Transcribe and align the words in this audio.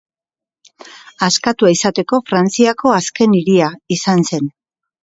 Askatua 1.27 1.75
izateko 1.75 2.21
Frantziako 2.31 2.95
azken 2.97 3.39
hiria 3.43 3.71
izan 3.99 4.31
zen. 4.33 4.53